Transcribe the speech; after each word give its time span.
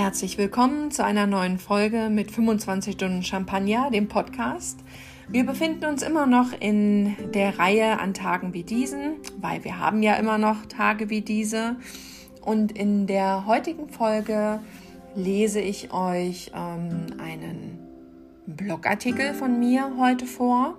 Herzlich 0.00 0.38
willkommen 0.38 0.90
zu 0.90 1.04
einer 1.04 1.26
neuen 1.26 1.58
Folge 1.58 2.08
mit 2.08 2.30
25 2.30 2.94
Stunden 2.94 3.22
Champagner, 3.22 3.90
dem 3.90 4.08
Podcast. 4.08 4.80
Wir 5.28 5.44
befinden 5.44 5.84
uns 5.84 6.02
immer 6.02 6.24
noch 6.24 6.58
in 6.58 7.14
der 7.34 7.58
Reihe 7.58 8.00
an 8.00 8.14
Tagen 8.14 8.54
wie 8.54 8.62
diesen, 8.62 9.16
weil 9.42 9.62
wir 9.62 9.78
haben 9.78 10.02
ja 10.02 10.14
immer 10.14 10.38
noch 10.38 10.64
Tage 10.64 11.10
wie 11.10 11.20
diese. 11.20 11.76
Und 12.40 12.72
in 12.72 13.06
der 13.06 13.44
heutigen 13.44 13.90
Folge 13.90 14.60
lese 15.14 15.60
ich 15.60 15.92
euch 15.92 16.50
ähm, 16.54 17.20
einen 17.20 17.78
Blogartikel 18.46 19.34
von 19.34 19.58
mir 19.58 19.96
heute 19.98 20.24
vor, 20.24 20.78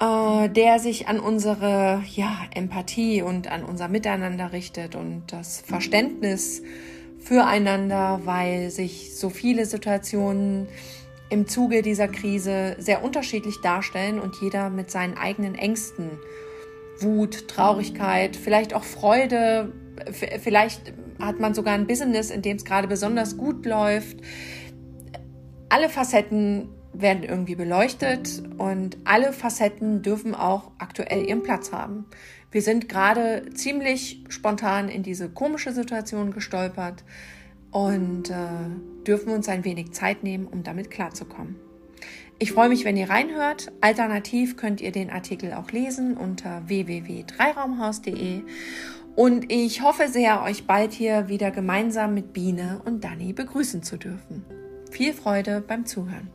äh, 0.00 0.48
der 0.48 0.78
sich 0.78 1.06
an 1.06 1.20
unsere 1.20 2.02
ja, 2.14 2.34
Empathie 2.54 3.20
und 3.20 3.52
an 3.52 3.62
unser 3.62 3.88
Miteinander 3.88 4.54
richtet 4.54 4.94
und 4.94 5.24
das 5.26 5.60
Verständnis 5.60 6.62
füreinander, 7.20 8.20
weil 8.24 8.70
sich 8.70 9.16
so 9.16 9.30
viele 9.30 9.66
Situationen 9.66 10.68
im 11.28 11.46
Zuge 11.46 11.82
dieser 11.82 12.08
Krise 12.08 12.76
sehr 12.78 13.04
unterschiedlich 13.04 13.60
darstellen 13.62 14.18
und 14.18 14.36
jeder 14.40 14.68
mit 14.68 14.90
seinen 14.90 15.16
eigenen 15.16 15.54
Ängsten, 15.54 16.10
Wut, 16.98 17.48
Traurigkeit, 17.48 18.36
vielleicht 18.36 18.74
auch 18.74 18.84
Freude, 18.84 19.72
vielleicht 20.12 20.92
hat 21.20 21.38
man 21.38 21.54
sogar 21.54 21.74
ein 21.74 21.86
Business, 21.86 22.30
in 22.30 22.42
dem 22.42 22.56
es 22.56 22.64
gerade 22.64 22.88
besonders 22.88 23.36
gut 23.36 23.64
läuft. 23.64 24.18
Alle 25.68 25.88
Facetten 25.88 26.68
werden 26.92 27.22
irgendwie 27.22 27.54
beleuchtet 27.54 28.42
und 28.58 28.98
alle 29.04 29.32
Facetten 29.32 30.02
dürfen 30.02 30.34
auch 30.34 30.72
aktuell 30.78 31.26
ihren 31.26 31.42
Platz 31.42 31.72
haben. 31.72 32.06
Wir 32.50 32.62
sind 32.62 32.88
gerade 32.88 33.50
ziemlich 33.54 34.24
spontan 34.28 34.88
in 34.88 35.02
diese 35.02 35.28
komische 35.28 35.72
Situation 35.72 36.32
gestolpert 36.32 37.04
und 37.70 38.30
äh, 38.30 38.34
dürfen 39.06 39.32
uns 39.32 39.48
ein 39.48 39.64
wenig 39.64 39.92
Zeit 39.92 40.24
nehmen, 40.24 40.46
um 40.46 40.62
damit 40.62 40.90
klarzukommen. 40.90 41.56
Ich 42.38 42.52
freue 42.52 42.70
mich, 42.70 42.84
wenn 42.84 42.96
ihr 42.96 43.10
reinhört. 43.10 43.70
Alternativ 43.80 44.56
könnt 44.56 44.80
ihr 44.80 44.92
den 44.92 45.10
Artikel 45.10 45.52
auch 45.52 45.70
lesen 45.70 46.16
unter 46.16 46.66
www.dreiraumhaus.de 46.66 48.42
und 49.14 49.52
ich 49.52 49.82
hoffe 49.82 50.08
sehr, 50.08 50.42
euch 50.42 50.66
bald 50.66 50.92
hier 50.92 51.28
wieder 51.28 51.50
gemeinsam 51.50 52.14
mit 52.14 52.32
Biene 52.32 52.80
und 52.84 53.04
Dani 53.04 53.32
begrüßen 53.32 53.82
zu 53.82 53.98
dürfen. 53.98 54.44
Viel 54.90 55.12
Freude 55.12 55.62
beim 55.66 55.84
Zuhören. 55.84 56.30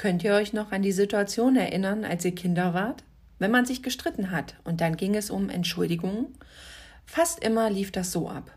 Könnt 0.00 0.24
ihr 0.24 0.32
euch 0.32 0.54
noch 0.54 0.72
an 0.72 0.80
die 0.80 0.92
Situation 0.92 1.56
erinnern, 1.56 2.06
als 2.06 2.24
ihr 2.24 2.34
Kinder 2.34 2.72
wart? 2.72 3.04
Wenn 3.38 3.50
man 3.50 3.66
sich 3.66 3.82
gestritten 3.82 4.30
hat 4.30 4.54
und 4.64 4.80
dann 4.80 4.96
ging 4.96 5.14
es 5.14 5.28
um 5.28 5.50
Entschuldigungen? 5.50 6.28
Fast 7.04 7.44
immer 7.44 7.68
lief 7.68 7.92
das 7.92 8.10
so 8.10 8.26
ab. 8.26 8.50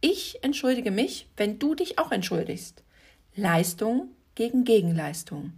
Ich 0.00 0.42
entschuldige 0.42 0.90
mich, 0.90 1.28
wenn 1.36 1.58
du 1.58 1.74
dich 1.74 1.98
auch 1.98 2.12
entschuldigst. 2.12 2.82
Leistung 3.34 4.08
gegen 4.36 4.64
Gegenleistung. 4.64 5.52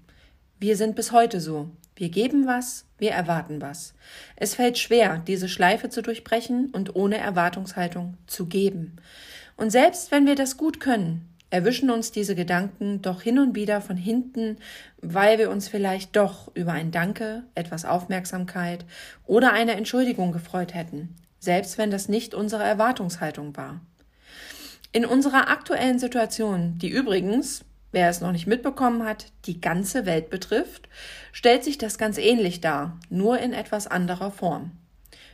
Wir 0.58 0.76
sind 0.76 0.96
bis 0.96 1.12
heute 1.12 1.40
so. 1.40 1.70
Wir 1.94 2.08
geben 2.08 2.48
was, 2.48 2.86
wir 2.98 3.12
erwarten 3.12 3.62
was. 3.62 3.94
Es 4.34 4.56
fällt 4.56 4.76
schwer, 4.76 5.22
diese 5.24 5.48
Schleife 5.48 5.88
zu 5.88 6.02
durchbrechen 6.02 6.70
und 6.72 6.96
ohne 6.96 7.18
Erwartungshaltung 7.18 8.16
zu 8.26 8.46
geben. 8.46 8.96
Und 9.56 9.70
selbst 9.70 10.10
wenn 10.10 10.26
wir 10.26 10.34
das 10.34 10.56
gut 10.56 10.80
können, 10.80 11.28
erwischen 11.50 11.90
uns 11.90 12.10
diese 12.12 12.34
Gedanken 12.34 13.00
doch 13.02 13.22
hin 13.22 13.38
und 13.38 13.54
wieder 13.54 13.80
von 13.80 13.96
hinten, 13.96 14.58
weil 15.00 15.38
wir 15.38 15.50
uns 15.50 15.68
vielleicht 15.68 16.16
doch 16.16 16.50
über 16.54 16.72
ein 16.72 16.90
Danke, 16.90 17.44
etwas 17.54 17.84
Aufmerksamkeit 17.84 18.84
oder 19.26 19.52
eine 19.52 19.72
Entschuldigung 19.72 20.32
gefreut 20.32 20.74
hätten, 20.74 21.16
selbst 21.38 21.78
wenn 21.78 21.90
das 21.90 22.08
nicht 22.08 22.34
unsere 22.34 22.64
Erwartungshaltung 22.64 23.56
war. 23.56 23.80
In 24.92 25.04
unserer 25.04 25.48
aktuellen 25.48 25.98
Situation, 25.98 26.78
die 26.78 26.88
übrigens, 26.88 27.64
wer 27.92 28.08
es 28.08 28.20
noch 28.20 28.32
nicht 28.32 28.46
mitbekommen 28.46 29.04
hat, 29.04 29.26
die 29.44 29.60
ganze 29.60 30.06
Welt 30.06 30.30
betrifft, 30.30 30.88
stellt 31.32 31.64
sich 31.64 31.78
das 31.78 31.98
ganz 31.98 32.18
ähnlich 32.18 32.60
dar, 32.60 32.98
nur 33.10 33.38
in 33.38 33.52
etwas 33.52 33.86
anderer 33.86 34.30
Form. 34.30 34.72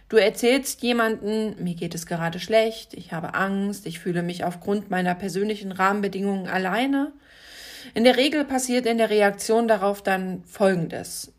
Du 0.09 0.17
erzählst 0.17 0.83
jemanden, 0.83 1.63
mir 1.63 1.75
geht 1.75 1.95
es 1.95 2.07
gerade 2.07 2.39
schlecht, 2.39 2.95
ich 2.95 3.13
habe 3.13 3.35
Angst, 3.35 3.87
ich 3.87 3.99
fühle 3.99 4.23
mich 4.23 4.45
aufgrund 4.45 4.91
meiner 4.91 5.15
persönlichen 5.15 5.73
Rahmenbedingungen 5.73 6.47
alleine. 6.47 7.13
In 7.95 8.05
der 8.05 8.17
Regel 8.17 8.45
passiert 8.45 8.87
in 8.87 8.99
der 8.99 9.11
Reaktion 9.11 9.67
darauf 9.67 10.03
dann 10.03 10.45
Folgendes. 10.45 11.33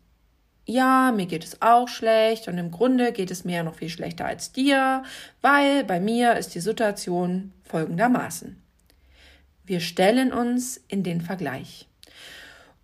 Ja, 0.64 1.12
mir 1.14 1.26
geht 1.26 1.44
es 1.44 1.62
auch 1.62 1.86
schlecht 1.86 2.48
und 2.48 2.58
im 2.58 2.72
Grunde 2.72 3.12
geht 3.12 3.30
es 3.30 3.44
mir 3.44 3.58
ja 3.58 3.62
noch 3.62 3.76
viel 3.76 3.88
schlechter 3.88 4.26
als 4.26 4.50
dir, 4.50 5.04
weil 5.40 5.84
bei 5.84 6.00
mir 6.00 6.36
ist 6.36 6.56
die 6.56 6.60
Situation 6.60 7.52
folgendermaßen. 7.62 8.60
Wir 9.64 9.78
stellen 9.78 10.32
uns 10.32 10.80
in 10.88 11.04
den 11.04 11.20
Vergleich. 11.20 11.88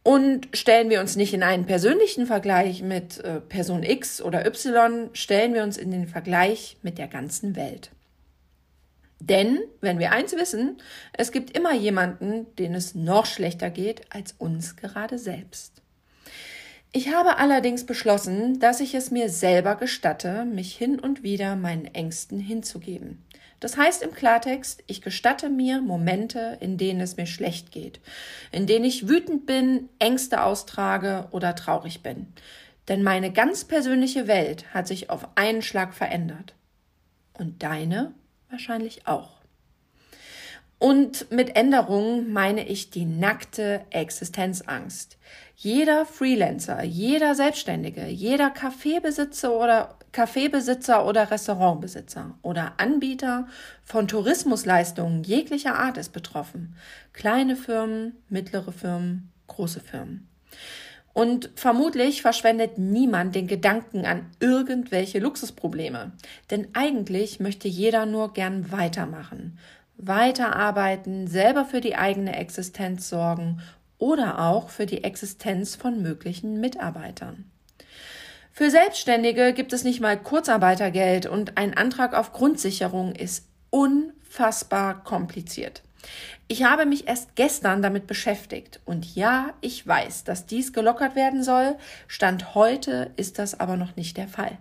Und 0.03 0.49
stellen 0.53 0.91
wir 0.91 1.01
uns 1.01 1.15
nicht 1.15 1.33
in 1.33 1.45
einen 1.45 1.65
persönlichen 1.65 2.27
Vergleich 2.27 2.83
mit 2.83 3.19
äh, 3.21 3.41
Person 3.41 3.85
X 3.85 4.21
oder 4.21 4.45
Y, 4.47 5.11
stellen 5.13 5.55
wir 5.55 5.63
uns 5.63 5.77
in 5.77 5.93
den 5.93 6.09
Vergleich 6.09 6.77
mit 6.83 6.99
der 6.99 7.07
ganzen 7.07 7.55
Welt. 7.55 7.91
Denn, 9.21 9.61
wenn 9.81 10.01
wir 10.01 10.11
eins 10.11 10.33
wissen, 10.33 10.79
es 11.13 11.31
gibt 11.31 11.57
immer 11.57 11.73
jemanden, 11.73 12.47
den 12.57 12.75
es 12.75 12.97
noch 12.97 13.27
schlechter 13.27 13.71
geht 13.71 14.13
als 14.13 14.35
uns 14.37 14.75
gerade 14.75 15.17
selbst. 15.17 15.81
Ich 16.93 17.15
habe 17.15 17.39
allerdings 17.39 17.87
beschlossen, 17.87 18.59
dass 18.59 18.81
ich 18.81 18.95
es 18.95 19.13
mir 19.13 19.29
selber 19.29 19.77
gestatte, 19.77 20.45
mich 20.45 20.77
hin 20.77 20.99
und 20.99 21.23
wieder 21.23 21.55
meinen 21.55 21.87
Ängsten 21.87 22.41
hinzugeben. 22.41 23.25
Das 23.63 23.77
heißt 23.77 24.03
im 24.03 24.13
Klartext, 24.13 24.83
ich 24.89 25.03
gestatte 25.03 25.49
mir 25.49 25.81
Momente, 25.81 26.59
in 26.59 26.79
denen 26.79 27.01
es 27.01 27.17
mir 27.17 27.27
schlecht 27.27 27.71
geht, 27.71 28.01
in 28.51 28.67
denen 28.67 28.85
ich 28.85 29.07
wütend 29.07 29.47
bin, 29.47 29.89
Ängste 30.01 30.43
austrage 30.43 31.29
oder 31.31 31.55
traurig 31.55 32.03
bin. 32.03 32.27
Denn 32.89 33.05
meine 33.05 33.33
ganz 33.33 33.65
persönliche 33.65 34.27
Welt 34.27 34.75
hat 34.75 34.89
sich 34.89 35.11
auf 35.11 35.29
einen 35.37 35.63
Schlag 35.63 35.95
verändert. 35.95 36.57
Und 37.35 37.63
deine 37.63 38.13
wahrscheinlich 38.51 39.07
auch. 39.07 39.42
Und 40.83 41.31
mit 41.31 41.55
Änderungen 41.55 42.33
meine 42.33 42.67
ich 42.67 42.91
die 42.91 43.05
nackte 43.05 43.83
Existenzangst. 43.91 45.17
Jeder 45.55 46.05
Freelancer, 46.05 46.83
jeder 46.83 47.37
Selbstständige, 47.37 48.09
jeder 48.09 48.51
Kaffeebesitzer 48.51 49.53
oder 49.57 49.97
Kaffeebesitzer 50.11 51.07
oder 51.07 51.31
Restaurantbesitzer 51.31 52.37
oder 52.43 52.73
Anbieter 52.79 53.47
von 53.85 54.09
Tourismusleistungen 54.09 55.23
jeglicher 55.23 55.79
Art 55.79 55.99
ist 55.99 56.13
betroffen. 56.13 56.75
Kleine 57.13 57.55
Firmen, 57.55 58.17
mittlere 58.29 58.73
Firmen, 58.73 59.31
große 59.47 59.79
Firmen. 59.79 60.27
Und 61.13 61.51
vermutlich 61.55 62.23
verschwendet 62.23 62.79
niemand 62.79 63.37
den 63.37 63.47
Gedanken 63.47 64.05
an 64.05 64.31
irgendwelche 64.41 65.21
Luxusprobleme. 65.21 66.11
Denn 66.51 66.69
eigentlich 66.73 67.39
möchte 67.39 67.69
jeder 67.69 68.05
nur 68.05 68.33
gern 68.33 68.73
weitermachen, 68.73 69.59
weiterarbeiten, 69.97 71.27
selber 71.27 71.65
für 71.65 71.81
die 71.81 71.97
eigene 71.97 72.37
Existenz 72.37 73.09
sorgen 73.09 73.61
oder 73.99 74.41
auch 74.41 74.69
für 74.69 74.87
die 74.87 75.05
Existenz 75.05 75.77
von 75.77 76.03
möglichen 76.03 76.61
Mitarbeitern. 76.61 77.51
Für 78.51 78.71
Selbstständige 78.71 79.55
gibt 79.55 79.73
es 79.73 79.85
nicht 79.85 80.01
mal 80.01 80.19
Kurzarbeitergeld 80.19 81.27
und 81.27 81.57
ein 81.57 81.75
Antrag 81.77 82.15
auf 82.15 82.33
Grundsicherung 82.33 83.15
ist 83.15 83.47
unfassbar 83.71 85.03
kompliziert. 85.05 85.83
Ich 86.49 86.65
habe 86.65 86.85
mich 86.85 87.09
erst 87.09 87.35
gestern 87.37 87.81
damit 87.81 88.07
beschäftigt 88.07 88.81
und 88.85 89.15
ja, 89.15 89.55
ich 89.61 89.87
weiß, 89.87 90.25
dass 90.25 90.45
dies 90.45 90.73
gelockert 90.73 91.15
werden 91.15 91.43
soll. 91.43 91.77
Stand 92.09 92.55
heute 92.55 93.13
ist 93.17 93.39
das 93.39 93.59
aber 93.59 93.77
noch 93.77 93.97
nicht 93.97 94.17
der 94.17 94.29
Fall. 94.29 94.59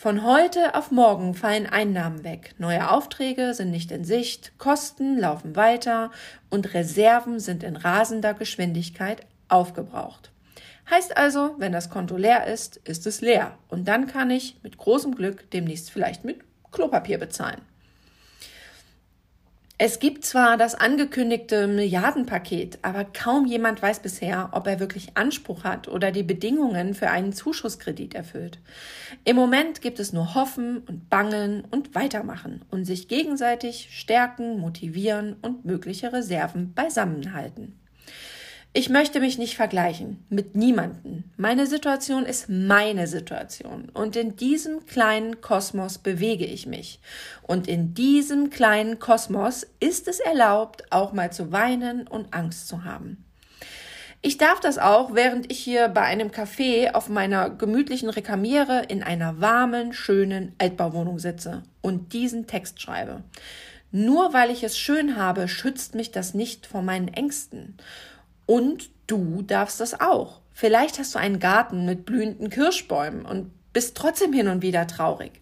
Von 0.00 0.24
heute 0.24 0.76
auf 0.76 0.90
morgen 0.90 1.34
fallen 1.34 1.66
Einnahmen 1.66 2.24
weg, 2.24 2.54
neue 2.56 2.90
Aufträge 2.90 3.52
sind 3.52 3.70
nicht 3.70 3.90
in 3.90 4.02
Sicht, 4.02 4.52
Kosten 4.56 5.18
laufen 5.18 5.56
weiter 5.56 6.10
und 6.48 6.72
Reserven 6.72 7.38
sind 7.38 7.62
in 7.62 7.76
rasender 7.76 8.32
Geschwindigkeit 8.32 9.26
aufgebraucht. 9.50 10.32
Heißt 10.88 11.18
also, 11.18 11.54
wenn 11.58 11.72
das 11.72 11.90
Konto 11.90 12.16
leer 12.16 12.46
ist, 12.46 12.78
ist 12.78 13.06
es 13.06 13.20
leer 13.20 13.58
und 13.68 13.88
dann 13.88 14.06
kann 14.06 14.30
ich 14.30 14.56
mit 14.62 14.78
großem 14.78 15.14
Glück 15.14 15.50
demnächst 15.50 15.90
vielleicht 15.90 16.24
mit 16.24 16.40
Klopapier 16.72 17.18
bezahlen. 17.18 17.60
Es 19.82 19.98
gibt 19.98 20.26
zwar 20.26 20.58
das 20.58 20.74
angekündigte 20.74 21.66
Milliardenpaket, 21.66 22.80
aber 22.82 23.02
kaum 23.02 23.46
jemand 23.46 23.80
weiß 23.80 24.00
bisher, 24.00 24.50
ob 24.52 24.66
er 24.66 24.78
wirklich 24.78 25.16
Anspruch 25.16 25.64
hat 25.64 25.88
oder 25.88 26.12
die 26.12 26.22
Bedingungen 26.22 26.92
für 26.92 27.08
einen 27.08 27.32
Zuschusskredit 27.32 28.14
erfüllt. 28.14 28.58
Im 29.24 29.36
Moment 29.36 29.80
gibt 29.80 29.98
es 29.98 30.12
nur 30.12 30.34
Hoffen 30.34 30.82
und 30.86 31.08
Bangen 31.08 31.64
und 31.70 31.94
Weitermachen 31.94 32.62
und 32.70 32.84
sich 32.84 33.08
gegenseitig 33.08 33.88
stärken, 33.90 34.58
motivieren 34.58 35.36
und 35.40 35.64
mögliche 35.64 36.12
Reserven 36.12 36.74
beisammenhalten. 36.74 37.79
Ich 38.72 38.88
möchte 38.88 39.18
mich 39.18 39.36
nicht 39.36 39.56
vergleichen 39.56 40.24
mit 40.28 40.54
niemanden. 40.54 41.24
Meine 41.36 41.66
Situation 41.66 42.24
ist 42.24 42.48
meine 42.48 43.08
Situation 43.08 43.88
und 43.88 44.14
in 44.14 44.36
diesem 44.36 44.86
kleinen 44.86 45.40
Kosmos 45.40 45.98
bewege 45.98 46.44
ich 46.44 46.66
mich. 46.66 47.00
Und 47.42 47.66
in 47.66 47.94
diesem 47.94 48.48
kleinen 48.48 49.00
Kosmos 49.00 49.66
ist 49.80 50.06
es 50.06 50.20
erlaubt, 50.20 50.84
auch 50.92 51.12
mal 51.12 51.32
zu 51.32 51.50
weinen 51.50 52.06
und 52.06 52.32
Angst 52.32 52.68
zu 52.68 52.84
haben. 52.84 53.24
Ich 54.22 54.38
darf 54.38 54.60
das 54.60 54.78
auch, 54.78 55.16
während 55.16 55.50
ich 55.50 55.58
hier 55.58 55.88
bei 55.88 56.02
einem 56.02 56.28
Café 56.28 56.92
auf 56.92 57.08
meiner 57.08 57.50
gemütlichen 57.50 58.08
Rekamiere 58.08 58.84
in 58.86 59.02
einer 59.02 59.40
warmen, 59.40 59.92
schönen 59.92 60.54
Altbauwohnung 60.58 61.18
sitze 61.18 61.64
und 61.80 62.12
diesen 62.12 62.46
Text 62.46 62.80
schreibe. 62.80 63.24
Nur 63.90 64.32
weil 64.32 64.50
ich 64.50 64.62
es 64.62 64.78
schön 64.78 65.16
habe, 65.16 65.48
schützt 65.48 65.96
mich 65.96 66.12
das 66.12 66.34
nicht 66.34 66.66
vor 66.66 66.82
meinen 66.82 67.08
Ängsten. 67.08 67.76
Und 68.50 68.90
du 69.06 69.42
darfst 69.42 69.78
das 69.78 70.00
auch. 70.00 70.40
Vielleicht 70.52 70.98
hast 70.98 71.14
du 71.14 71.20
einen 71.20 71.38
Garten 71.38 71.84
mit 71.84 72.04
blühenden 72.04 72.50
Kirschbäumen 72.50 73.24
und 73.24 73.52
bist 73.72 73.96
trotzdem 73.96 74.32
hin 74.32 74.48
und 74.48 74.60
wieder 74.60 74.88
traurig. 74.88 75.40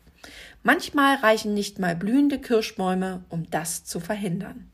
Manchmal 0.62 1.16
reichen 1.16 1.54
nicht 1.54 1.78
mal 1.78 1.96
blühende 1.96 2.38
Kirschbäume, 2.38 3.24
um 3.30 3.50
das 3.50 3.86
zu 3.86 3.98
verhindern. 3.98 4.70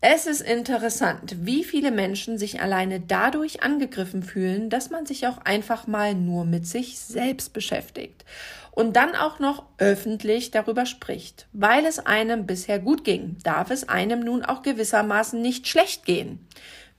Es 0.00 0.26
ist 0.26 0.40
interessant, 0.40 1.36
wie 1.44 1.62
viele 1.62 1.90
Menschen 1.90 2.38
sich 2.38 2.62
alleine 2.62 3.00
dadurch 3.00 3.62
angegriffen 3.62 4.22
fühlen, 4.22 4.70
dass 4.70 4.88
man 4.88 5.04
sich 5.04 5.26
auch 5.26 5.44
einfach 5.44 5.86
mal 5.86 6.14
nur 6.14 6.46
mit 6.46 6.66
sich 6.66 6.98
selbst 6.98 7.52
beschäftigt 7.52 8.24
und 8.70 8.96
dann 8.96 9.14
auch 9.14 9.40
noch 9.40 9.64
öffentlich 9.76 10.52
darüber 10.52 10.86
spricht. 10.86 11.48
Weil 11.52 11.84
es 11.84 11.98
einem 11.98 12.46
bisher 12.46 12.78
gut 12.78 13.04
ging, 13.04 13.36
darf 13.42 13.70
es 13.70 13.90
einem 13.90 14.20
nun 14.20 14.42
auch 14.42 14.62
gewissermaßen 14.62 15.42
nicht 15.42 15.68
schlecht 15.68 16.06
gehen. 16.06 16.46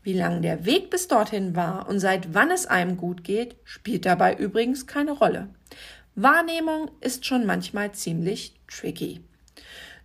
Wie 0.03 0.13
lang 0.13 0.41
der 0.41 0.65
Weg 0.65 0.89
bis 0.89 1.07
dorthin 1.07 1.55
war 1.55 1.87
und 1.87 1.99
seit 1.99 2.33
wann 2.33 2.49
es 2.49 2.65
einem 2.65 2.97
gut 2.97 3.23
geht, 3.23 3.55
spielt 3.63 4.05
dabei 4.05 4.35
übrigens 4.35 4.87
keine 4.87 5.11
Rolle. 5.11 5.49
Wahrnehmung 6.15 6.89
ist 7.01 7.25
schon 7.25 7.45
manchmal 7.45 7.91
ziemlich 7.91 8.55
tricky. 8.67 9.21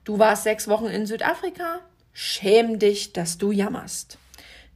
Du 0.05 0.19
warst 0.19 0.45
sechs 0.45 0.69
Wochen 0.69 0.87
in 0.87 1.07
Südafrika? 1.07 1.81
Schäm 2.13 2.79
dich, 2.79 3.13
dass 3.13 3.39
du 3.39 3.51
jammerst. 3.51 4.19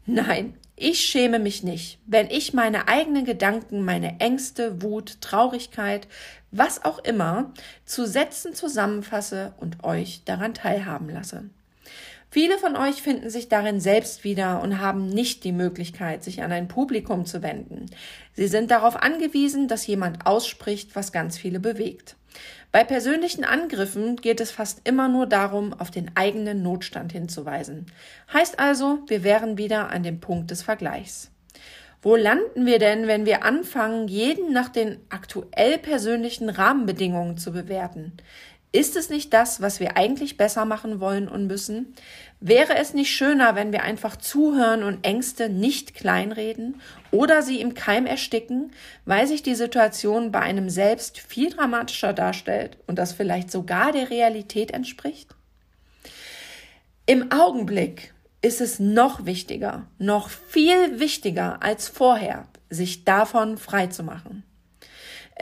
Nein, 0.07 0.55
ich 0.75 1.01
schäme 1.01 1.39
mich 1.39 1.63
nicht, 1.63 1.99
wenn 2.07 2.31
ich 2.31 2.55
meine 2.55 2.89
eigenen 2.89 3.27
Gedanken, 3.27 3.85
meine 3.85 4.19
Ängste, 4.19 4.83
Wut, 4.83 5.21
Traurigkeit, 5.21 6.09
was 6.51 6.85
auch 6.85 6.99
immer, 7.01 7.53
zu 7.85 8.07
Sätzen 8.07 8.55
zusammenfasse 8.55 9.53
und 9.59 9.85
euch 9.85 10.25
daran 10.25 10.55
teilhaben 10.55 11.11
lasse. 11.11 11.51
Viele 12.33 12.59
von 12.59 12.77
euch 12.77 13.03
finden 13.03 13.29
sich 13.29 13.49
darin 13.49 13.81
selbst 13.81 14.23
wieder 14.23 14.63
und 14.63 14.79
haben 14.79 15.09
nicht 15.09 15.43
die 15.43 15.53
Möglichkeit, 15.53 16.23
sich 16.23 16.43
an 16.43 16.53
ein 16.53 16.69
Publikum 16.69 17.27
zu 17.27 17.43
wenden. 17.43 17.87
Sie 18.35 18.47
sind 18.47 18.71
darauf 18.71 18.95
angewiesen, 18.95 19.67
dass 19.67 19.87
jemand 19.87 20.27
ausspricht, 20.27 20.95
was 20.95 21.11
ganz 21.11 21.37
viele 21.37 21.59
bewegt. 21.59 22.15
Bei 22.71 22.85
persönlichen 22.85 23.43
Angriffen 23.43 24.15
geht 24.15 24.41
es 24.41 24.53
fast 24.53 24.83
immer 24.85 25.09
nur 25.09 25.27
darum, 25.27 25.73
auf 25.73 25.91
den 25.91 26.13
eigenen 26.15 26.63
Notstand 26.63 27.11
hinzuweisen. 27.11 27.87
Heißt 28.33 28.61
also, 28.61 29.01
wir 29.09 29.25
wären 29.25 29.59
wieder 29.59 29.91
an 29.91 30.05
dem 30.05 30.21
Punkt 30.21 30.53
des 30.53 30.63
Vergleichs. 30.63 31.33
Wo 32.01 32.15
landen 32.15 32.65
wir 32.65 32.79
denn, 32.79 33.09
wenn 33.09 33.27
wir 33.27 33.45
anfangen, 33.45 34.07
jeden 34.07 34.53
nach 34.53 34.69
den 34.69 34.99
aktuell 35.11 35.79
persönlichen 35.79 36.49
Rahmenbedingungen 36.49 37.37
zu 37.37 37.53
bewerten? 37.53 38.13
Ist 38.73 38.95
es 38.95 39.11
nicht 39.11 39.33
das, 39.33 39.61
was 39.61 39.81
wir 39.81 39.97
eigentlich 39.97 40.37
besser 40.37 40.65
machen 40.65 41.01
wollen 41.01 41.29
und 41.29 41.49
müssen? 41.49 41.95
Wäre 42.39 42.77
es 42.77 42.95
nicht 42.95 43.11
schöner, 43.11 43.57
wenn 43.57 43.73
wir 43.73 43.83
einfach 43.83 44.17
zuhören 44.17 44.85
und 44.85 45.05
Ängste 45.05 45.49
nicht 45.49 45.95
kleinreden 45.95 46.81
oder 47.11 47.43
sie 47.43 47.61
im 47.61 47.75
Keim 47.75 48.07
ersticken, 48.07 48.71
weil 49.05 49.27
sich 49.27 49.43
die 49.43 49.57
Situation 49.57 50.31
bei 50.31 50.39
einem 50.39 50.71
selbst 50.71 51.19
viel 51.19 51.51
dramatischer 51.51 52.13
darstellt 52.13 52.79
und 52.87 52.97
das 52.97 53.13
vielleicht 53.13 53.51
sogar 53.51 53.91
der 53.91 54.09
Realität 54.09 54.71
entspricht? 54.71 55.35
Im 57.07 57.33
Augenblick 57.33 58.15
ist 58.41 58.61
es 58.61 58.79
noch 58.79 59.27
wichtiger, 59.27 59.87
noch 59.99 60.31
viel 60.31 61.01
wichtiger 61.01 61.61
als 61.61 61.89
vorher, 61.89 62.47
sich 62.71 63.05
davon 63.05 63.59
frei 63.59 63.89
zu 63.89 64.05
machen. 64.05 64.45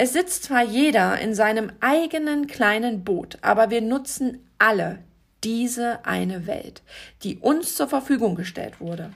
Es 0.01 0.13
sitzt 0.13 0.45
zwar 0.45 0.63
jeder 0.63 1.19
in 1.19 1.35
seinem 1.35 1.73
eigenen 1.81 2.47
kleinen 2.47 3.03
Boot, 3.03 3.37
aber 3.43 3.69
wir 3.71 3.81
nutzen 3.81 4.49
alle 4.57 5.01
diese 5.43 6.07
eine 6.07 6.47
Welt, 6.47 6.83
die 7.25 7.39
uns 7.39 7.75
zur 7.75 7.89
Verfügung 7.89 8.37
gestellt 8.37 8.79
wurde. 8.79 9.11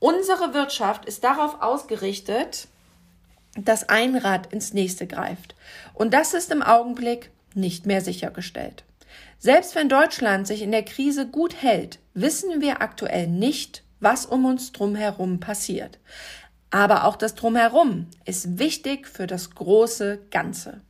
Unsere 0.00 0.54
Wirtschaft 0.54 1.04
ist 1.04 1.22
darauf 1.22 1.62
ausgerichtet, 1.62 2.66
dass 3.56 3.88
ein 3.88 4.16
Rad 4.16 4.52
ins 4.52 4.74
nächste 4.74 5.06
greift. 5.06 5.54
Und 5.94 6.12
das 6.12 6.34
ist 6.34 6.50
im 6.50 6.64
Augenblick 6.64 7.30
nicht 7.54 7.86
mehr 7.86 8.00
sichergestellt. 8.00 8.82
Selbst 9.38 9.76
wenn 9.76 9.88
Deutschland 9.88 10.48
sich 10.48 10.62
in 10.62 10.72
der 10.72 10.84
Krise 10.84 11.28
gut 11.28 11.62
hält, 11.62 12.00
wissen 12.12 12.60
wir 12.60 12.82
aktuell 12.82 13.28
nicht, 13.28 13.84
was 14.00 14.26
um 14.26 14.46
uns 14.46 14.72
drumherum 14.72 15.38
passiert. 15.38 16.00
Aber 16.76 17.06
auch 17.06 17.16
das 17.16 17.34
Drumherum 17.34 18.04
ist 18.26 18.58
wichtig 18.58 19.08
für 19.08 19.26
das 19.26 19.54
große 19.54 20.18
Ganze. 20.30 20.82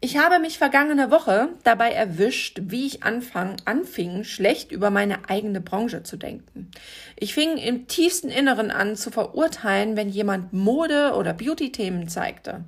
Ich 0.00 0.16
habe 0.16 0.38
mich 0.38 0.58
vergangene 0.58 1.10
Woche 1.10 1.48
dabei 1.64 1.90
erwischt, 1.90 2.60
wie 2.66 2.86
ich 2.86 3.02
anfang, 3.02 3.56
anfing, 3.64 4.22
schlecht 4.22 4.70
über 4.70 4.90
meine 4.90 5.28
eigene 5.28 5.60
Branche 5.60 6.04
zu 6.04 6.16
denken. 6.16 6.70
Ich 7.16 7.34
fing 7.34 7.56
im 7.56 7.88
tiefsten 7.88 8.28
Inneren 8.28 8.70
an 8.70 8.94
zu 8.94 9.10
verurteilen, 9.10 9.96
wenn 9.96 10.08
jemand 10.08 10.52
Mode- 10.52 11.14
oder 11.16 11.32
Beauty-Themen 11.32 12.08
zeigte. 12.08 12.62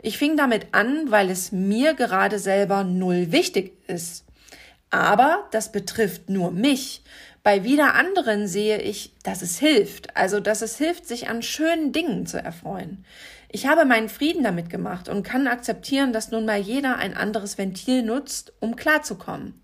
Ich 0.00 0.16
fing 0.16 0.36
damit 0.36 0.68
an, 0.70 1.10
weil 1.10 1.28
es 1.28 1.50
mir 1.50 1.94
gerade 1.94 2.38
selber 2.38 2.84
null 2.84 3.32
wichtig 3.32 3.72
ist. 3.88 4.23
Aber 4.94 5.48
das 5.50 5.72
betrifft 5.72 6.30
nur 6.30 6.52
mich. 6.52 7.02
Bei 7.42 7.64
wieder 7.64 7.94
anderen 7.94 8.46
sehe 8.46 8.80
ich, 8.80 9.12
dass 9.24 9.42
es 9.42 9.58
hilft, 9.58 10.16
also 10.16 10.38
dass 10.38 10.62
es 10.62 10.78
hilft, 10.78 11.08
sich 11.08 11.28
an 11.28 11.42
schönen 11.42 11.90
Dingen 11.90 12.26
zu 12.26 12.40
erfreuen. 12.40 13.04
Ich 13.48 13.66
habe 13.66 13.86
meinen 13.86 14.08
Frieden 14.08 14.44
damit 14.44 14.70
gemacht 14.70 15.08
und 15.08 15.24
kann 15.24 15.48
akzeptieren, 15.48 16.12
dass 16.12 16.30
nun 16.30 16.44
mal 16.44 16.60
jeder 16.60 16.96
ein 16.96 17.16
anderes 17.16 17.58
Ventil 17.58 18.04
nutzt, 18.04 18.52
um 18.60 18.76
klarzukommen. 18.76 19.60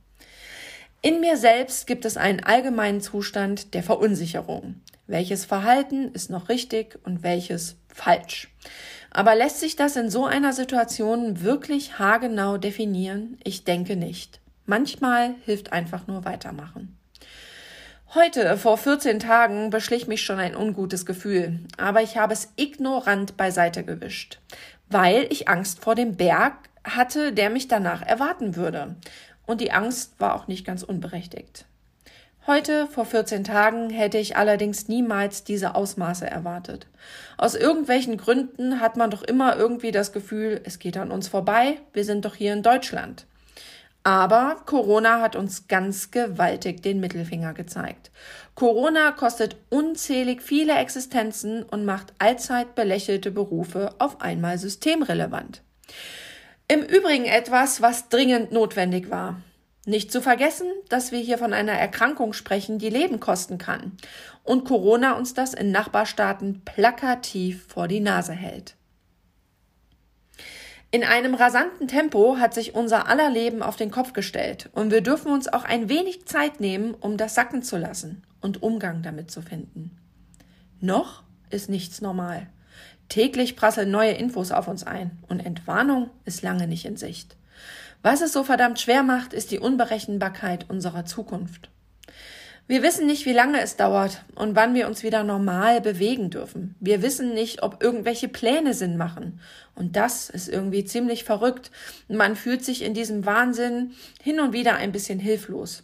In 1.00 1.20
mir 1.20 1.36
selbst 1.36 1.86
gibt 1.86 2.04
es 2.06 2.16
einen 2.16 2.42
allgemeinen 2.42 3.00
Zustand 3.00 3.72
der 3.74 3.84
Verunsicherung. 3.84 4.80
Welches 5.06 5.44
Verhalten 5.44 6.10
ist 6.12 6.30
noch 6.30 6.48
richtig 6.48 6.98
und 7.04 7.22
welches 7.22 7.76
falsch? 7.86 8.52
Aber 9.12 9.36
lässt 9.36 9.60
sich 9.60 9.76
das 9.76 9.94
in 9.94 10.10
so 10.10 10.26
einer 10.26 10.52
Situation 10.52 11.40
wirklich 11.42 12.00
haargenau 12.00 12.58
definieren? 12.58 13.38
Ich 13.44 13.62
denke 13.62 13.94
nicht. 13.94 14.40
Manchmal 14.70 15.34
hilft 15.46 15.72
einfach 15.72 16.06
nur 16.06 16.24
weitermachen. 16.24 16.96
Heute, 18.14 18.56
vor 18.56 18.78
14 18.78 19.18
Tagen, 19.18 19.70
beschlich 19.70 20.06
mich 20.06 20.22
schon 20.22 20.38
ein 20.38 20.54
ungutes 20.54 21.04
Gefühl, 21.04 21.58
aber 21.76 22.02
ich 22.02 22.16
habe 22.16 22.32
es 22.32 22.52
ignorant 22.54 23.36
beiseite 23.36 23.82
gewischt, 23.82 24.38
weil 24.88 25.26
ich 25.28 25.48
Angst 25.48 25.82
vor 25.82 25.96
dem 25.96 26.14
Berg 26.14 26.54
hatte, 26.84 27.32
der 27.32 27.50
mich 27.50 27.66
danach 27.66 28.02
erwarten 28.02 28.54
würde. 28.54 28.94
Und 29.44 29.60
die 29.60 29.72
Angst 29.72 30.14
war 30.20 30.36
auch 30.36 30.46
nicht 30.46 30.64
ganz 30.64 30.84
unberechtigt. 30.84 31.64
Heute, 32.46 32.86
vor 32.86 33.06
14 33.06 33.42
Tagen, 33.42 33.90
hätte 33.90 34.18
ich 34.18 34.36
allerdings 34.36 34.86
niemals 34.86 35.42
diese 35.42 35.74
Ausmaße 35.74 36.30
erwartet. 36.30 36.86
Aus 37.38 37.56
irgendwelchen 37.56 38.18
Gründen 38.18 38.78
hat 38.78 38.96
man 38.96 39.10
doch 39.10 39.22
immer 39.22 39.56
irgendwie 39.56 39.90
das 39.90 40.12
Gefühl, 40.12 40.60
es 40.62 40.78
geht 40.78 40.96
an 40.96 41.10
uns 41.10 41.26
vorbei, 41.26 41.78
wir 41.92 42.04
sind 42.04 42.24
doch 42.24 42.36
hier 42.36 42.52
in 42.52 42.62
Deutschland. 42.62 43.26
Aber 44.02 44.62
Corona 44.64 45.20
hat 45.20 45.36
uns 45.36 45.68
ganz 45.68 46.10
gewaltig 46.10 46.82
den 46.82 47.00
Mittelfinger 47.00 47.52
gezeigt. 47.52 48.10
Corona 48.54 49.12
kostet 49.12 49.56
unzählig 49.68 50.42
viele 50.42 50.76
Existenzen 50.78 51.62
und 51.62 51.84
macht 51.84 52.14
allzeit 52.18 52.74
belächelte 52.74 53.30
Berufe 53.30 53.94
auf 53.98 54.22
einmal 54.22 54.58
systemrelevant. 54.58 55.62
Im 56.66 56.82
Übrigen 56.82 57.26
etwas, 57.26 57.82
was 57.82 58.08
dringend 58.08 58.52
notwendig 58.52 59.10
war. 59.10 59.42
Nicht 59.86 60.12
zu 60.12 60.22
vergessen, 60.22 60.68
dass 60.88 61.10
wir 61.10 61.18
hier 61.18 61.36
von 61.36 61.52
einer 61.52 61.72
Erkrankung 61.72 62.32
sprechen, 62.32 62.78
die 62.78 62.90
Leben 62.90 63.18
kosten 63.18 63.58
kann 63.58 63.96
und 64.44 64.64
Corona 64.64 65.16
uns 65.16 65.34
das 65.34 65.52
in 65.52 65.72
Nachbarstaaten 65.72 66.62
plakativ 66.64 67.66
vor 67.66 67.88
die 67.88 68.00
Nase 68.00 68.32
hält. 68.32 68.76
In 70.92 71.04
einem 71.04 71.34
rasanten 71.34 71.86
Tempo 71.86 72.38
hat 72.38 72.52
sich 72.52 72.74
unser 72.74 73.06
aller 73.06 73.30
Leben 73.30 73.62
auf 73.62 73.76
den 73.76 73.92
Kopf 73.92 74.12
gestellt 74.12 74.70
und 74.72 74.90
wir 74.90 75.02
dürfen 75.02 75.30
uns 75.30 75.46
auch 75.46 75.62
ein 75.62 75.88
wenig 75.88 76.26
Zeit 76.26 76.58
nehmen, 76.58 76.94
um 76.94 77.16
das 77.16 77.36
sacken 77.36 77.62
zu 77.62 77.76
lassen 77.76 78.24
und 78.40 78.62
Umgang 78.62 79.02
damit 79.02 79.30
zu 79.30 79.40
finden. 79.40 79.96
Noch 80.80 81.22
ist 81.48 81.68
nichts 81.68 82.00
normal. 82.00 82.48
Täglich 83.08 83.54
prasseln 83.54 83.92
neue 83.92 84.12
Infos 84.12 84.50
auf 84.50 84.66
uns 84.66 84.82
ein 84.84 85.18
und 85.28 85.38
Entwarnung 85.38 86.10
ist 86.24 86.42
lange 86.42 86.66
nicht 86.66 86.84
in 86.84 86.96
Sicht. 86.96 87.36
Was 88.02 88.20
es 88.20 88.32
so 88.32 88.42
verdammt 88.42 88.80
schwer 88.80 89.04
macht, 89.04 89.32
ist 89.32 89.52
die 89.52 89.58
Unberechenbarkeit 89.60 90.68
unserer 90.68 91.04
Zukunft. 91.04 91.70
Wir 92.70 92.84
wissen 92.84 93.08
nicht, 93.08 93.26
wie 93.26 93.32
lange 93.32 93.60
es 93.60 93.74
dauert 93.74 94.22
und 94.36 94.54
wann 94.54 94.74
wir 94.74 94.86
uns 94.86 95.02
wieder 95.02 95.24
normal 95.24 95.80
bewegen 95.80 96.30
dürfen. 96.30 96.76
Wir 96.78 97.02
wissen 97.02 97.34
nicht, 97.34 97.64
ob 97.64 97.82
irgendwelche 97.82 98.28
Pläne 98.28 98.74
Sinn 98.74 98.96
machen. 98.96 99.40
Und 99.74 99.96
das 99.96 100.30
ist 100.30 100.48
irgendwie 100.48 100.84
ziemlich 100.84 101.24
verrückt. 101.24 101.72
Man 102.06 102.36
fühlt 102.36 102.64
sich 102.64 102.82
in 102.82 102.94
diesem 102.94 103.26
Wahnsinn 103.26 103.90
hin 104.22 104.38
und 104.38 104.52
wieder 104.52 104.76
ein 104.76 104.92
bisschen 104.92 105.18
hilflos. 105.18 105.82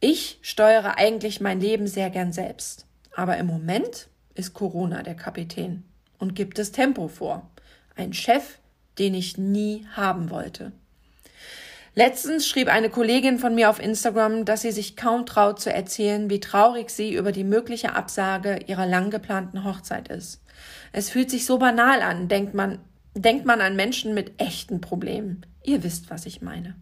Ich 0.00 0.38
steuere 0.40 0.96
eigentlich 0.96 1.42
mein 1.42 1.60
Leben 1.60 1.86
sehr 1.86 2.08
gern 2.08 2.32
selbst. 2.32 2.86
Aber 3.14 3.36
im 3.36 3.46
Moment 3.46 4.08
ist 4.34 4.54
Corona 4.54 5.02
der 5.02 5.16
Kapitän 5.16 5.84
und 6.16 6.34
gibt 6.34 6.58
es 6.58 6.72
Tempo 6.72 7.08
vor. 7.08 7.50
Ein 7.94 8.14
Chef, 8.14 8.56
den 8.98 9.12
ich 9.12 9.36
nie 9.36 9.86
haben 9.92 10.30
wollte. 10.30 10.72
Letztens 11.98 12.46
schrieb 12.46 12.68
eine 12.68 12.90
Kollegin 12.90 13.38
von 13.38 13.54
mir 13.54 13.70
auf 13.70 13.80
Instagram, 13.80 14.44
dass 14.44 14.60
sie 14.60 14.70
sich 14.70 14.96
kaum 14.96 15.24
traut 15.24 15.58
zu 15.58 15.72
erzählen, 15.72 16.28
wie 16.28 16.40
traurig 16.40 16.90
sie 16.90 17.14
über 17.14 17.32
die 17.32 17.42
mögliche 17.42 17.94
Absage 17.94 18.60
ihrer 18.66 18.84
lang 18.84 19.08
geplanten 19.08 19.64
Hochzeit 19.64 20.08
ist. 20.08 20.42
Es 20.92 21.08
fühlt 21.08 21.30
sich 21.30 21.46
so 21.46 21.56
banal 21.56 22.02
an, 22.02 22.28
denkt 22.28 22.52
man, 22.52 22.80
denkt 23.14 23.46
man 23.46 23.62
an 23.62 23.76
Menschen 23.76 24.12
mit 24.12 24.38
echten 24.38 24.82
Problemen. 24.82 25.46
Ihr 25.64 25.82
wisst, 25.84 26.10
was 26.10 26.26
ich 26.26 26.42
meine. 26.42 26.74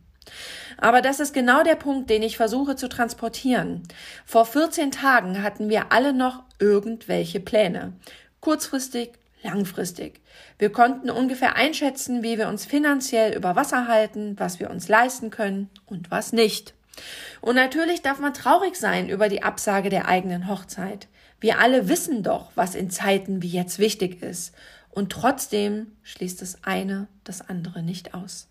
Aber 0.79 1.01
das 1.01 1.21
ist 1.21 1.33
genau 1.33 1.63
der 1.63 1.77
Punkt, 1.77 2.11
den 2.11 2.25
ich 2.25 2.37
versuche 2.37 2.75
zu 2.75 2.89
transportieren. 2.89 3.85
Vor 4.27 4.45
14 4.45 4.91
Tagen 4.91 5.45
hatten 5.45 5.69
wir 5.69 5.93
alle 5.93 6.13
noch 6.13 6.43
irgendwelche 6.59 7.39
Pläne. 7.39 7.93
Kurzfristig, 8.41 9.13
langfristig. 9.45 10.21
Wir 10.59 10.71
konnten 10.71 11.11
ungefähr 11.11 11.57
einschätzen, 11.57 12.23
wie 12.23 12.39
wir 12.39 12.49
uns 12.49 12.65
finanziell 12.65 13.37
über 13.37 13.55
Wasser 13.55 13.87
halten, 13.87 14.35
was 14.39 14.59
wir 14.59 14.71
uns 14.71 14.89
leisten 14.89 15.31
können 15.31 15.71
und 15.87 16.11
was 16.11 16.33
nicht. 16.33 16.75
Und 17.41 17.57
natürlich 17.57 18.03
darf 18.03 18.19
man 18.19 18.35
traurig 18.35 18.77
sein 18.77 19.09
über 19.09 19.29
die 19.29 19.43
Absage 19.43 19.91
der 19.91 20.09
eigenen 20.09 20.49
Hochzeit. 20.49 21.09
Wir 21.41 21.59
alle 21.61 21.89
wissen 21.89 22.23
doch, 22.23 22.51
was 22.55 22.75
in 22.75 22.91
Zeiten 22.91 23.43
wie 23.43 23.49
jetzt 23.49 23.79
wichtig 23.79 24.23
ist. 24.23 24.55
Und 24.91 25.11
trotzdem 25.11 25.93
schließt 26.03 26.41
das 26.41 26.65
eine 26.65 27.09
das 27.25 27.49
andere 27.49 27.83
nicht 27.83 28.15
aus. 28.15 28.49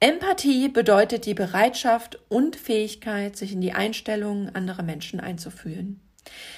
Empathie 0.00 0.68
bedeutet 0.68 1.26
die 1.26 1.34
Bereitschaft 1.34 2.18
und 2.28 2.56
Fähigkeit, 2.56 3.36
sich 3.36 3.52
in 3.52 3.60
die 3.60 3.72
Einstellungen 3.72 4.54
anderer 4.54 4.82
Menschen 4.82 5.20
einzufühlen. 5.20 6.00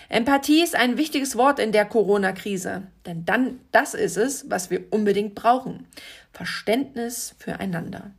Empathie 0.09 0.63
ist 0.63 0.77
ein 0.77 0.97
wichtiges 0.97 1.37
Wort 1.37 1.59
in 1.59 1.73
der 1.73 1.85
Corona-Krise, 1.85 2.83
denn 3.07 3.25
dann, 3.25 3.61
das 3.73 3.95
ist 3.95 4.17
es, 4.17 4.51
was 4.51 4.71
wir 4.71 4.85
unbedingt 4.91 5.35
brauchen. 5.35 5.87
Verständnis 6.33 7.35
füreinander. 7.39 8.11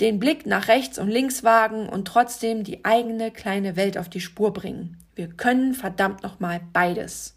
Den 0.00 0.18
Blick 0.18 0.46
nach 0.46 0.68
rechts 0.68 0.98
und 0.98 1.08
links 1.08 1.44
wagen 1.44 1.88
und 1.88 2.06
trotzdem 2.06 2.64
die 2.64 2.84
eigene 2.84 3.30
kleine 3.30 3.76
Welt 3.76 3.98
auf 3.98 4.08
die 4.08 4.20
Spur 4.20 4.52
bringen. 4.52 4.96
Wir 5.14 5.28
können 5.28 5.74
verdammt 5.74 6.22
nochmal 6.22 6.60
beides. 6.72 7.36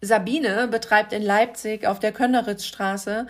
Sabine 0.00 0.68
betreibt 0.68 1.12
in 1.12 1.22
Leipzig 1.22 1.86
auf 1.86 1.98
der 1.98 2.12
Könneritzstraße 2.12 3.26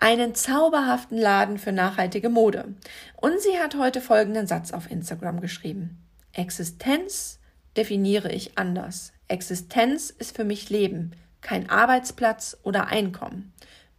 einen 0.00 0.34
zauberhaften 0.34 1.18
Laden 1.18 1.58
für 1.58 1.72
nachhaltige 1.72 2.28
Mode. 2.28 2.74
Und 3.16 3.40
sie 3.40 3.58
hat 3.58 3.76
heute 3.76 4.00
folgenden 4.00 4.46
Satz 4.46 4.72
auf 4.72 4.90
Instagram 4.90 5.40
geschrieben. 5.40 5.98
Existenz 6.32 7.38
definiere 7.78 8.30
ich 8.30 8.58
anders. 8.58 9.12
Existenz 9.28 10.10
ist 10.10 10.36
für 10.36 10.44
mich 10.44 10.68
Leben, 10.68 11.12
kein 11.40 11.70
Arbeitsplatz 11.70 12.58
oder 12.64 12.88
Einkommen. 12.88 13.54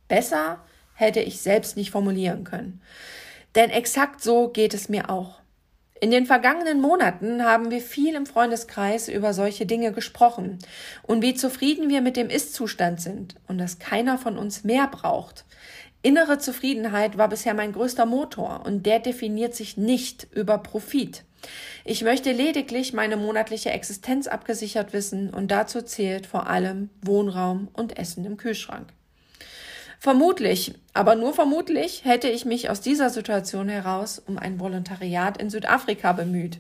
Besser 0.08 0.64
hätte 0.94 1.22
ich 1.22 1.42
selbst 1.42 1.78
nicht 1.78 1.92
formulieren 1.92 2.44
können. 2.44 2.82
Denn 3.56 3.70
exakt 3.70 4.22
so 4.22 4.50
geht 4.50 4.74
es 4.74 4.90
mir 4.90 5.10
auch. 5.10 5.40
In 6.02 6.12
den 6.12 6.26
vergangenen 6.26 6.80
Monaten 6.80 7.44
haben 7.44 7.72
wir 7.72 7.82
viel 7.82 8.16
im 8.16 8.26
Freundeskreis 8.26 9.10
über 9.10 9.34
solche 9.34 9.66
Dinge 9.66 9.92
gesprochen 9.92 10.60
und 11.04 11.22
wie 11.22 11.34
zufrieden 11.34 11.90
wir 11.90 12.02
mit 12.02 12.16
dem 12.16 12.30
Ist-Zustand 12.30 13.02
sind 13.02 13.36
und 13.48 13.58
dass 13.58 13.80
keiner 13.80 14.18
von 14.18 14.38
uns 14.38 14.64
mehr 14.64 14.88
braucht. 14.88 15.46
Innere 16.02 16.38
Zufriedenheit 16.38 17.18
war 17.18 17.28
bisher 17.28 17.54
mein 17.54 17.74
größter 17.74 18.06
Motor 18.06 18.64
und 18.66 18.86
der 18.86 19.00
definiert 19.00 19.54
sich 19.54 19.76
nicht 19.76 20.28
über 20.34 20.58
Profit. 20.58 21.26
Ich 21.84 22.04
möchte 22.04 22.32
lediglich 22.32 22.94
meine 22.94 23.18
monatliche 23.18 23.72
Existenz 23.72 24.28
abgesichert 24.28 24.94
wissen 24.94 25.34
und 25.34 25.52
dazu 25.52 25.82
zählt 25.82 26.26
vor 26.26 26.48
allem 26.48 26.90
Wohnraum 27.02 27.68
und 27.74 27.98
Essen 27.98 28.24
im 28.26 28.38
Kühlschrank. 28.38 28.94
Vermutlich, 30.00 30.76
aber 30.94 31.16
nur 31.16 31.34
vermutlich, 31.34 32.06
hätte 32.06 32.30
ich 32.30 32.46
mich 32.46 32.70
aus 32.70 32.80
dieser 32.80 33.10
Situation 33.10 33.68
heraus 33.68 34.22
um 34.26 34.38
ein 34.38 34.58
Volontariat 34.58 35.42
in 35.42 35.50
Südafrika 35.50 36.14
bemüht. 36.14 36.60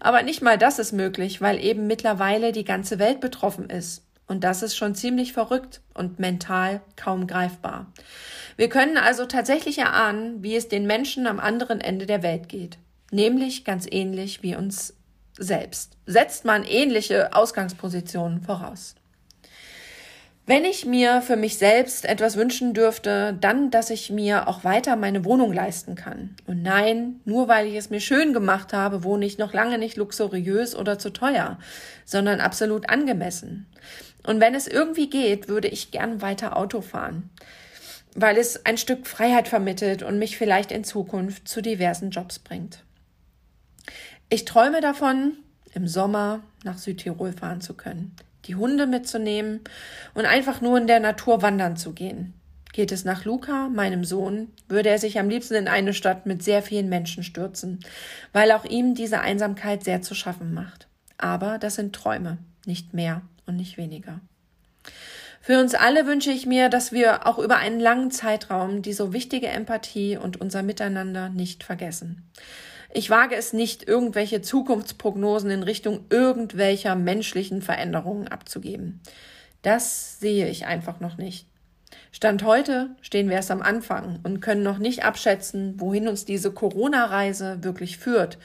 Aber 0.00 0.22
nicht 0.22 0.42
mal 0.42 0.58
das 0.58 0.78
ist 0.78 0.92
möglich, 0.92 1.40
weil 1.40 1.62
eben 1.62 1.86
mittlerweile 1.86 2.52
die 2.52 2.64
ganze 2.64 2.98
Welt 2.98 3.20
betroffen 3.20 3.70
ist. 3.70 4.05
Und 4.26 4.42
das 4.44 4.62
ist 4.62 4.76
schon 4.76 4.94
ziemlich 4.94 5.32
verrückt 5.32 5.80
und 5.94 6.18
mental 6.18 6.80
kaum 6.96 7.26
greifbar. 7.26 7.92
Wir 8.56 8.68
können 8.68 8.96
also 8.96 9.26
tatsächlich 9.26 9.78
erahnen, 9.78 10.42
wie 10.42 10.56
es 10.56 10.68
den 10.68 10.86
Menschen 10.86 11.26
am 11.26 11.38
anderen 11.38 11.80
Ende 11.80 12.06
der 12.06 12.22
Welt 12.22 12.48
geht 12.48 12.78
nämlich 13.10 13.64
ganz 13.64 13.86
ähnlich 13.90 14.42
wie 14.42 14.56
uns 14.56 14.94
selbst. 15.38 15.96
Setzt 16.06 16.44
man 16.44 16.64
ähnliche 16.64 17.34
Ausgangspositionen 17.34 18.42
voraus. 18.42 18.94
Wenn 20.48 20.64
ich 20.64 20.86
mir 20.86 21.22
für 21.22 21.34
mich 21.34 21.58
selbst 21.58 22.04
etwas 22.04 22.36
wünschen 22.36 22.72
dürfte, 22.72 23.36
dann, 23.40 23.72
dass 23.72 23.90
ich 23.90 24.10
mir 24.10 24.46
auch 24.46 24.62
weiter 24.62 24.94
meine 24.94 25.24
Wohnung 25.24 25.52
leisten 25.52 25.96
kann. 25.96 26.36
Und 26.46 26.62
nein, 26.62 27.20
nur 27.24 27.48
weil 27.48 27.66
ich 27.66 27.74
es 27.74 27.90
mir 27.90 27.98
schön 27.98 28.32
gemacht 28.32 28.72
habe, 28.72 29.02
wohne 29.02 29.26
ich 29.26 29.38
noch 29.38 29.52
lange 29.52 29.76
nicht 29.76 29.96
luxuriös 29.96 30.76
oder 30.76 31.00
zu 31.00 31.10
teuer, 31.10 31.58
sondern 32.04 32.40
absolut 32.40 32.88
angemessen. 32.88 33.66
Und 34.26 34.40
wenn 34.40 34.56
es 34.56 34.66
irgendwie 34.66 35.08
geht, 35.08 35.48
würde 35.48 35.68
ich 35.68 35.92
gern 35.92 36.20
weiter 36.20 36.56
Auto 36.56 36.80
fahren, 36.80 37.30
weil 38.16 38.36
es 38.36 38.66
ein 38.66 38.76
Stück 38.76 39.06
Freiheit 39.06 39.46
vermittelt 39.46 40.02
und 40.02 40.18
mich 40.18 40.36
vielleicht 40.36 40.72
in 40.72 40.82
Zukunft 40.82 41.46
zu 41.46 41.62
diversen 41.62 42.10
Jobs 42.10 42.40
bringt. 42.40 42.82
Ich 44.28 44.44
träume 44.44 44.80
davon, 44.80 45.34
im 45.74 45.86
Sommer 45.86 46.40
nach 46.64 46.78
Südtirol 46.78 47.32
fahren 47.32 47.60
zu 47.60 47.74
können, 47.74 48.16
die 48.46 48.56
Hunde 48.56 48.88
mitzunehmen 48.88 49.60
und 50.14 50.26
einfach 50.26 50.60
nur 50.60 50.76
in 50.76 50.88
der 50.88 51.00
Natur 51.00 51.42
wandern 51.42 51.76
zu 51.76 51.92
gehen. 51.92 52.34
Geht 52.72 52.90
es 52.90 53.04
nach 53.04 53.24
Luca, 53.24 53.68
meinem 53.68 54.04
Sohn, 54.04 54.48
würde 54.68 54.88
er 54.88 54.98
sich 54.98 55.20
am 55.20 55.28
liebsten 55.28 55.54
in 55.54 55.68
eine 55.68 55.94
Stadt 55.94 56.26
mit 56.26 56.42
sehr 56.42 56.62
vielen 56.62 56.88
Menschen 56.88 57.22
stürzen, 57.22 57.78
weil 58.32 58.50
auch 58.50 58.64
ihm 58.64 58.94
diese 58.94 59.20
Einsamkeit 59.20 59.84
sehr 59.84 60.02
zu 60.02 60.14
schaffen 60.14 60.52
macht. 60.52 60.88
Aber 61.16 61.58
das 61.58 61.76
sind 61.76 61.94
Träume, 61.94 62.38
nicht 62.66 62.92
mehr 62.92 63.22
und 63.46 63.56
nicht 63.56 63.76
weniger. 63.76 64.20
Für 65.40 65.60
uns 65.60 65.74
alle 65.74 66.06
wünsche 66.06 66.30
ich 66.30 66.44
mir, 66.44 66.68
dass 66.68 66.90
wir 66.90 67.26
auch 67.26 67.38
über 67.38 67.58
einen 67.58 67.78
langen 67.78 68.10
Zeitraum 68.10 68.82
die 68.82 68.92
so 68.92 69.12
wichtige 69.12 69.46
Empathie 69.46 70.16
und 70.16 70.40
unser 70.40 70.62
Miteinander 70.62 71.28
nicht 71.28 71.62
vergessen. 71.62 72.28
Ich 72.92 73.10
wage 73.10 73.36
es 73.36 73.52
nicht, 73.52 73.86
irgendwelche 73.86 74.40
Zukunftsprognosen 74.40 75.50
in 75.50 75.62
Richtung 75.62 76.06
irgendwelcher 76.10 76.96
menschlichen 76.96 77.62
Veränderungen 77.62 78.26
abzugeben. 78.26 79.00
Das 79.62 80.18
sehe 80.18 80.48
ich 80.48 80.66
einfach 80.66 80.98
noch 80.98 81.16
nicht. 81.16 81.46
Stand 82.10 82.42
heute 82.42 82.90
stehen 83.02 83.28
wir 83.28 83.36
erst 83.36 83.50
am 83.50 83.62
Anfang 83.62 84.20
und 84.22 84.40
können 84.40 84.62
noch 84.62 84.78
nicht 84.78 85.04
abschätzen, 85.04 85.78
wohin 85.78 86.08
uns 86.08 86.24
diese 86.24 86.50
Corona-Reise 86.50 87.62
wirklich 87.62 87.98
führt 87.98 88.38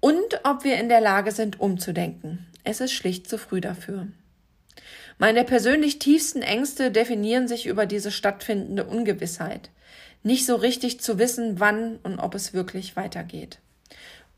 und 0.00 0.40
ob 0.44 0.64
wir 0.64 0.78
in 0.78 0.88
der 0.88 1.00
Lage 1.00 1.32
sind, 1.32 1.60
umzudenken. 1.60 2.46
Es 2.62 2.80
ist 2.80 2.92
schlicht 2.92 3.28
zu 3.28 3.38
früh 3.38 3.60
dafür. 3.60 4.06
Meine 5.20 5.44
persönlich 5.44 5.98
tiefsten 5.98 6.40
Ängste 6.40 6.90
definieren 6.90 7.46
sich 7.46 7.66
über 7.66 7.84
diese 7.84 8.10
stattfindende 8.10 8.84
Ungewissheit. 8.84 9.68
Nicht 10.22 10.46
so 10.46 10.54
richtig 10.54 11.02
zu 11.02 11.18
wissen, 11.18 11.60
wann 11.60 11.98
und 12.02 12.18
ob 12.18 12.34
es 12.34 12.54
wirklich 12.54 12.96
weitergeht. 12.96 13.58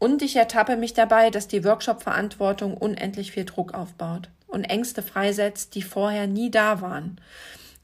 Und 0.00 0.22
ich 0.22 0.34
ertappe 0.34 0.76
mich 0.76 0.92
dabei, 0.92 1.30
dass 1.30 1.46
die 1.46 1.62
Workshop-Verantwortung 1.62 2.76
unendlich 2.76 3.30
viel 3.30 3.44
Druck 3.44 3.74
aufbaut 3.74 4.28
und 4.48 4.64
Ängste 4.64 5.02
freisetzt, 5.02 5.76
die 5.76 5.82
vorher 5.82 6.26
nie 6.26 6.50
da 6.50 6.80
waren. 6.80 7.20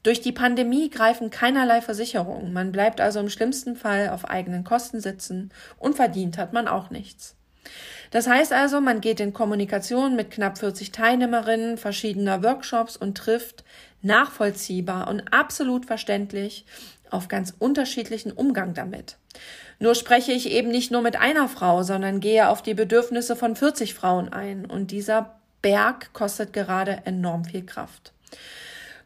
Durch 0.03 0.19
die 0.19 0.33
Pandemie 0.33 0.89
greifen 0.89 1.29
keinerlei 1.29 1.79
Versicherungen. 1.79 2.51
Man 2.51 2.73
bleibt 2.73 2.99
also 2.99 3.21
im 3.21 3.29
schlimmsten 3.29 3.77
Fall 3.77 4.09
auf 4.09 4.25
eigenen 4.25 4.65
Kosten 4.65 4.99
sitzen 4.99 5.53
und 5.77 5.95
verdient 5.95 6.37
hat 6.37 6.51
man 6.51 6.67
auch 6.67 6.89
nichts. 6.89 7.37
Das 8.11 8.27
heißt 8.27 8.53
also, 8.53 8.81
man 8.81 9.01
geht 9.01 9.19
in 9.19 9.33
Kommunikation 9.33 10.15
mit 10.15 10.31
knapp 10.31 10.57
40 10.57 10.91
Teilnehmerinnen 10.91 11.77
verschiedener 11.77 12.43
Workshops 12.43 12.97
und 12.97 13.17
trifft 13.17 13.63
nachvollziehbar 14.01 15.07
und 15.07 15.33
absolut 15.33 15.85
verständlich 15.85 16.65
auf 17.11 17.27
ganz 17.27 17.53
unterschiedlichen 17.59 18.31
Umgang 18.31 18.73
damit. 18.73 19.17
Nur 19.79 19.95
spreche 19.95 20.31
ich 20.31 20.49
eben 20.51 20.69
nicht 20.69 20.91
nur 20.91 21.01
mit 21.01 21.15
einer 21.15 21.47
Frau, 21.47 21.83
sondern 21.83 22.19
gehe 22.19 22.49
auf 22.49 22.61
die 22.61 22.73
Bedürfnisse 22.73 23.35
von 23.35 23.55
40 23.55 23.93
Frauen 23.93 24.31
ein. 24.31 24.65
Und 24.65 24.91
dieser 24.91 25.35
Berg 25.61 26.11
kostet 26.13 26.53
gerade 26.53 27.01
enorm 27.05 27.45
viel 27.45 27.65
Kraft. 27.65 28.11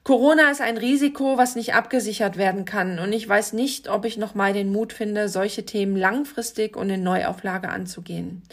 Corona 0.03 0.51
ist 0.51 0.60
ein 0.60 0.77
Risiko, 0.77 1.38
was 1.38 1.55
nicht 1.55 1.75
abgesichert 1.75 2.36
werden 2.36 2.65
kann. 2.65 3.00
Und 3.00 3.13
ich 3.13 3.27
weiß 3.27 3.53
nicht, 3.53 3.88
ob 3.88 4.03
ich 4.03 4.17
noch 4.17 4.36
mal 4.36 4.51
den 4.51 4.69
Mut 4.69 4.91
finde, 4.91 5.29
solche 5.29 5.65
Themen 5.65 5.95
langfristig 5.95 6.75
und 6.75 6.89
in 6.89 7.03
Neuauflage 7.03 7.69
anzugehen. 7.69 8.43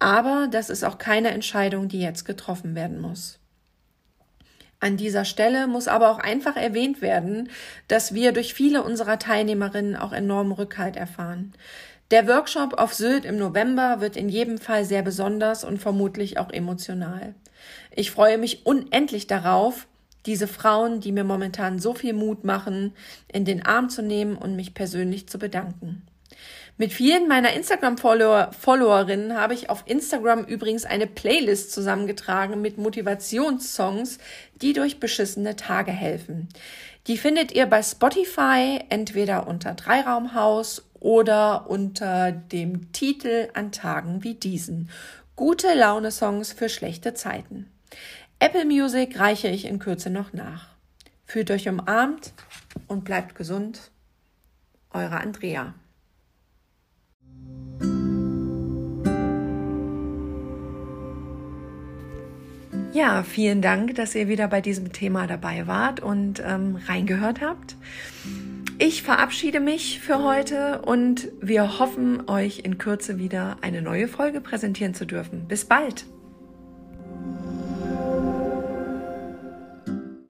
Aber 0.00 0.48
das 0.50 0.70
ist 0.70 0.84
auch 0.84 0.98
keine 0.98 1.30
Entscheidung, 1.30 1.88
die 1.88 2.00
jetzt 2.00 2.24
getroffen 2.24 2.74
werden 2.74 3.00
muss. 3.00 3.38
An 4.80 4.96
dieser 4.96 5.24
Stelle 5.24 5.66
muss 5.66 5.88
aber 5.88 6.10
auch 6.10 6.18
einfach 6.18 6.56
erwähnt 6.56 7.00
werden, 7.00 7.50
dass 7.88 8.14
wir 8.14 8.32
durch 8.32 8.54
viele 8.54 8.82
unserer 8.82 9.18
Teilnehmerinnen 9.18 9.96
auch 9.96 10.12
enormen 10.12 10.52
Rückhalt 10.52 10.96
erfahren. 10.96 11.52
Der 12.10 12.26
Workshop 12.26 12.74
auf 12.74 12.94
Sylt 12.94 13.24
im 13.24 13.38
November 13.38 14.00
wird 14.00 14.16
in 14.16 14.28
jedem 14.28 14.58
Fall 14.58 14.84
sehr 14.84 15.02
besonders 15.02 15.62
und 15.62 15.78
vermutlich 15.78 16.38
auch 16.38 16.50
emotional. 16.50 17.34
Ich 17.94 18.10
freue 18.10 18.38
mich 18.38 18.66
unendlich 18.66 19.26
darauf, 19.26 19.86
diese 20.26 20.48
Frauen, 20.48 21.00
die 21.00 21.12
mir 21.12 21.24
momentan 21.24 21.78
so 21.78 21.94
viel 21.94 22.12
Mut 22.12 22.44
machen, 22.44 22.94
in 23.32 23.44
den 23.44 23.64
Arm 23.64 23.88
zu 23.88 24.02
nehmen 24.02 24.36
und 24.36 24.56
mich 24.56 24.74
persönlich 24.74 25.28
zu 25.28 25.38
bedanken. 25.38 26.02
Mit 26.80 26.92
vielen 26.92 27.26
meiner 27.26 27.54
Instagram-Followerinnen 27.54 29.36
habe 29.36 29.54
ich 29.54 29.68
auf 29.68 29.82
Instagram 29.86 30.44
übrigens 30.44 30.84
eine 30.84 31.08
Playlist 31.08 31.72
zusammengetragen 31.72 32.60
mit 32.60 32.78
Motivationssongs, 32.78 34.18
die 34.62 34.74
durch 34.74 35.00
beschissene 35.00 35.56
Tage 35.56 35.90
helfen. 35.90 36.48
Die 37.08 37.16
findet 37.16 37.50
ihr 37.50 37.66
bei 37.66 37.82
Spotify 37.82 38.78
entweder 38.90 39.48
unter 39.48 39.74
Dreiraumhaus 39.74 40.84
oder 41.00 41.68
unter 41.68 42.30
dem 42.30 42.92
Titel 42.92 43.48
an 43.54 43.72
Tagen 43.72 44.22
wie 44.22 44.34
diesen. 44.34 44.90
Gute 45.34 45.74
Laune-Songs 45.74 46.52
für 46.52 46.68
schlechte 46.68 47.14
Zeiten. 47.14 47.72
Apple 48.40 48.64
Music 48.64 49.18
reiche 49.18 49.48
ich 49.48 49.64
in 49.64 49.80
Kürze 49.80 50.10
noch 50.10 50.32
nach. 50.32 50.68
Fühlt 51.26 51.50
euch 51.50 51.68
umarmt 51.68 52.32
und 52.86 53.04
bleibt 53.04 53.34
gesund. 53.34 53.90
Eure 54.90 55.20
Andrea. 55.20 55.74
Ja, 62.92 63.22
vielen 63.22 63.60
Dank, 63.60 63.96
dass 63.96 64.14
ihr 64.14 64.28
wieder 64.28 64.48
bei 64.48 64.60
diesem 64.60 64.92
Thema 64.92 65.26
dabei 65.26 65.66
wart 65.66 66.00
und 66.00 66.40
ähm, 66.44 66.76
reingehört 66.86 67.40
habt. 67.40 67.76
Ich 68.78 69.02
verabschiede 69.02 69.58
mich 69.58 70.00
für 70.00 70.22
heute 70.22 70.82
und 70.82 71.28
wir 71.40 71.80
hoffen, 71.80 72.28
euch 72.28 72.60
in 72.60 72.78
Kürze 72.78 73.18
wieder 73.18 73.56
eine 73.60 73.82
neue 73.82 74.06
Folge 74.06 74.40
präsentieren 74.40 74.94
zu 74.94 75.06
dürfen. 75.06 75.48
Bis 75.48 75.64
bald! 75.64 76.06